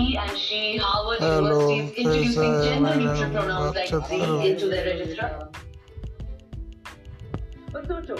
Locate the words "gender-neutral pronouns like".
2.62-4.08